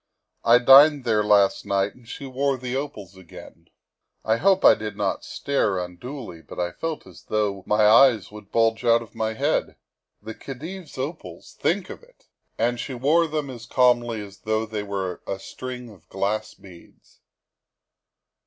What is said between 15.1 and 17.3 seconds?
a string of glass beads.